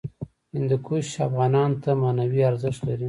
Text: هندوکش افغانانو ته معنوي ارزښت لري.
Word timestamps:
هندوکش 0.55 1.07
افغانانو 1.27 1.79
ته 1.83 1.89
معنوي 2.01 2.41
ارزښت 2.49 2.79
لري. 2.87 2.99